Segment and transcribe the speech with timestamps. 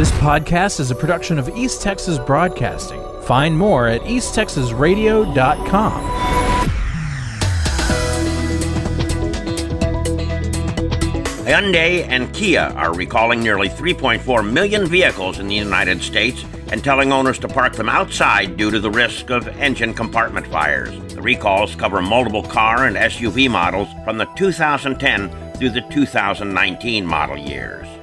[0.00, 3.02] This podcast is a production of East Texas Broadcasting.
[3.24, 5.92] Find more at easttexasradio.com.
[11.44, 17.12] Hyundai and Kia are recalling nearly 3.4 million vehicles in the United States and telling
[17.12, 20.98] owners to park them outside due to the risk of engine compartment fires.
[21.12, 27.36] The recalls cover multiple car and SUV models from the 2010 through the 2019 model
[27.36, 27.99] years.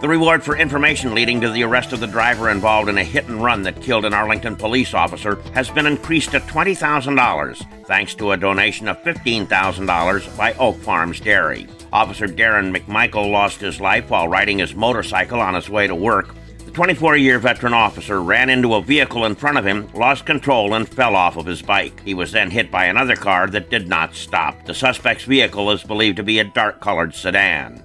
[0.00, 3.28] The reward for information leading to the arrest of the driver involved in a hit
[3.28, 8.32] and run that killed an Arlington police officer has been increased to $20,000 thanks to
[8.32, 11.66] a donation of $15,000 by Oak Farms Dairy.
[11.92, 16.34] Officer Darren McMichael lost his life while riding his motorcycle on his way to work.
[16.64, 20.72] The 24 year veteran officer ran into a vehicle in front of him, lost control,
[20.72, 22.00] and fell off of his bike.
[22.06, 24.64] He was then hit by another car that did not stop.
[24.64, 27.82] The suspect's vehicle is believed to be a dark colored sedan.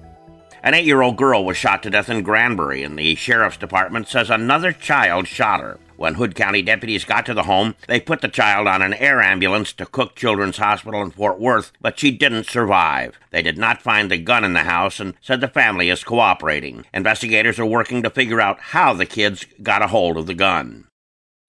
[0.62, 4.08] An eight year old girl was shot to death in Granbury, and the sheriff's department
[4.08, 5.78] says another child shot her.
[5.96, 9.22] When Hood County deputies got to the home, they put the child on an air
[9.22, 13.18] ambulance to Cook Children's Hospital in Fort Worth, but she didn't survive.
[13.30, 16.84] They did not find the gun in the house and said the family is cooperating.
[16.92, 20.85] Investigators are working to figure out how the kids got a hold of the gun.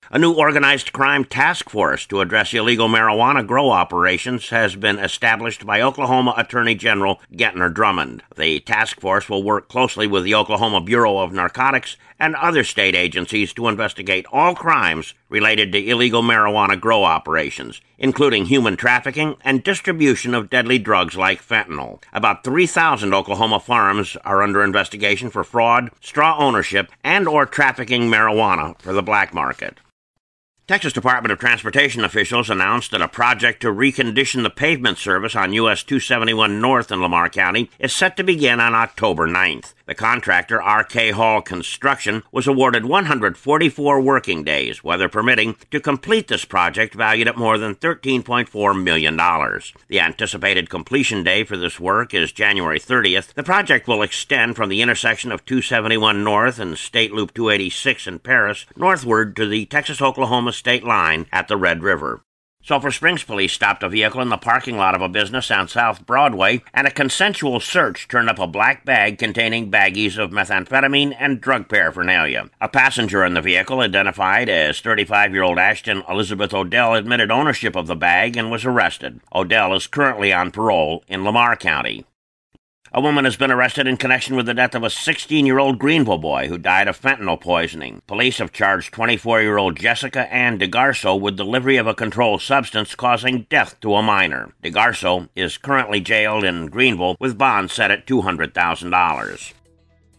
[0.09, 5.65] A new organized crime task force to address illegal marijuana grow operations has been established
[5.65, 8.23] by Oklahoma Attorney General Gentner Drummond.
[8.37, 12.95] The task force will work closely with the Oklahoma Bureau of Narcotics and other state
[12.95, 19.61] agencies to investigate all crimes related to illegal marijuana grow operations, including human trafficking and
[19.61, 22.01] distribution of deadly drugs like fentanyl.
[22.13, 28.79] About 3,000 Oklahoma farms are under investigation for fraud, straw ownership, and or trafficking marijuana
[28.79, 29.79] for the black market.
[30.67, 35.53] Texas Department of Transportation officials announced that a project to recondition the pavement service on
[35.53, 39.73] US 271 North in Lamar County is set to begin on October 9th.
[39.87, 46.43] The contractor, RK Hall Construction, was awarded 144 working days, weather permitting, to complete this
[46.43, 49.15] project valued at more than $13.4 million.
[49.87, 53.33] The anticipated completion day for this work is January 30th.
[53.35, 58.19] The project will extend from the intersection of 271 North and State Loop 286 in
[58.19, 62.21] Paris northward to the Texas Oklahoma state line at the Red River.
[62.67, 66.05] Sulphur Springs police stopped a vehicle in the parking lot of a business on South
[66.05, 71.39] Broadway, and a consensual search turned up a black bag containing baggies of methamphetamine and
[71.39, 72.49] drug paraphernalia.
[72.59, 77.77] A passenger in the vehicle, identified as 35 year old Ashton Elizabeth Odell, admitted ownership
[77.77, 79.21] of the bag and was arrested.
[79.33, 82.05] Odell is currently on parole in Lamar County.
[82.93, 85.77] A woman has been arrested in connection with the death of a 16 year old
[85.77, 88.01] Greenville boy who died of fentanyl poisoning.
[88.07, 92.95] Police have charged 24 year old Jessica Ann DeGarso with delivery of a controlled substance
[92.95, 94.53] causing death to a minor.
[94.63, 99.53] DeGarso is currently jailed in Greenville with bond set at $200,000.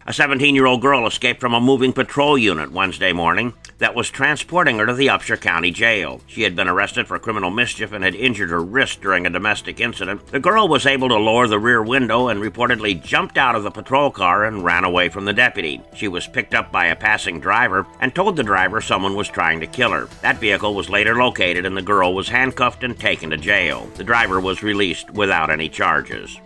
[0.09, 4.09] A 17 year old girl escaped from a moving patrol unit Wednesday morning that was
[4.09, 6.19] transporting her to the Upshur County Jail.
[6.25, 9.79] She had been arrested for criminal mischief and had injured her wrist during a domestic
[9.79, 10.25] incident.
[10.25, 13.69] The girl was able to lower the rear window and reportedly jumped out of the
[13.69, 15.79] patrol car and ran away from the deputy.
[15.93, 19.59] She was picked up by a passing driver and told the driver someone was trying
[19.59, 20.05] to kill her.
[20.23, 23.85] That vehicle was later located and the girl was handcuffed and taken to jail.
[23.93, 26.39] The driver was released without any charges.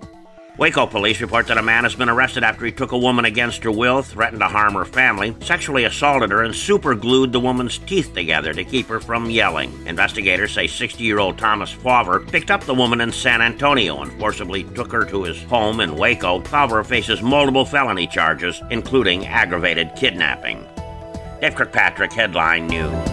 [0.55, 3.63] Waco police report that a man has been arrested after he took a woman against
[3.63, 8.13] her will, threatened to harm her family, sexually assaulted her, and superglued the woman's teeth
[8.13, 9.73] together to keep her from yelling.
[9.87, 14.19] Investigators say 60 year old Thomas Fauver picked up the woman in San Antonio and
[14.19, 16.39] forcibly took her to his home in Waco.
[16.41, 20.67] Fauver faces multiple felony charges, including aggravated kidnapping.
[21.41, 23.12] Dave Kirkpatrick, Headline News.